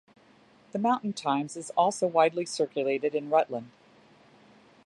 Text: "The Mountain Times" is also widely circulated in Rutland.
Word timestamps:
"The 0.71 0.79
Mountain 0.79 1.13
Times" 1.13 1.55
is 1.55 1.69
also 1.77 2.07
widely 2.07 2.43
circulated 2.43 3.13
in 3.13 3.29
Rutland. 3.29 3.69